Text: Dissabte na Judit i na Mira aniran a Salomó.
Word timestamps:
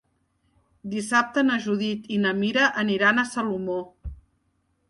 Dissabte 0.93 1.43
na 1.49 1.59
Judit 1.67 2.09
i 2.17 2.19
na 2.25 2.31
Mira 2.39 2.73
aniran 2.85 3.25
a 3.25 3.29
Salomó. 3.35 3.81